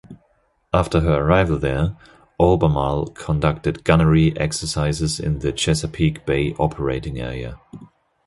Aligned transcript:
After 0.73 1.01
her 1.01 1.21
arrival 1.23 1.59
there, 1.59 1.95
"Albemarle" 2.39 3.11
conducted 3.13 3.83
gunnery 3.83 4.35
exercises 4.35 5.19
in 5.19 5.37
the 5.37 5.51
Chesapeake 5.51 6.25
Bay 6.25 6.55
operating 6.57 7.19
area. 7.19 7.59